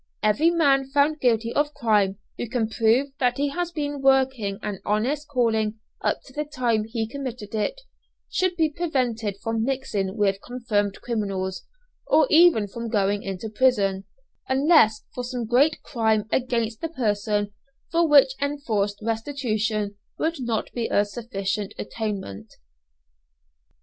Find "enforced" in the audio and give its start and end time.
18.41-18.97